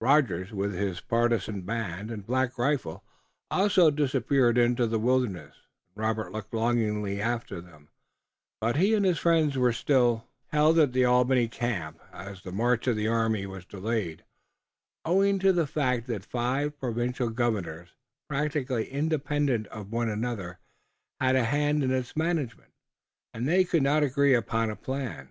[0.00, 3.04] Rogers with his partisan band and Black Rifle
[3.52, 5.54] also disappeared in the wilderness,
[5.94, 7.88] and Robert looked longingly after them,
[8.60, 12.88] but he and his friends were still held at the Albany camp, as the march
[12.88, 14.24] of the army was delayed,
[15.04, 17.90] owing to the fact that five provincial governors,
[18.28, 20.58] practically independent of one another,
[21.20, 22.72] had a hand in its management,
[23.32, 25.30] and they could not agree upon a plan.